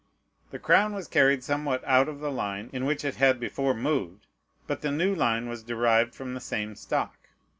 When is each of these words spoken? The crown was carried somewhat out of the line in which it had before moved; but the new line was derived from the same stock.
The 0.49 0.57
crown 0.57 0.95
was 0.95 1.07
carried 1.07 1.43
somewhat 1.43 1.83
out 1.85 2.09
of 2.09 2.21
the 2.21 2.31
line 2.31 2.71
in 2.73 2.85
which 2.85 3.05
it 3.05 3.17
had 3.17 3.39
before 3.39 3.75
moved; 3.75 4.25
but 4.65 4.81
the 4.81 4.89
new 4.89 5.13
line 5.13 5.47
was 5.47 5.61
derived 5.61 6.15
from 6.15 6.33
the 6.33 6.41
same 6.41 6.73
stock. 6.73 7.17